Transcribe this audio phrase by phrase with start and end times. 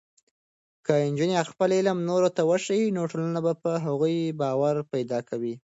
[0.85, 5.53] که نجونې خپل علم نورو ته وښيي، نو ټولنه په هغوی باور پیدا کوي.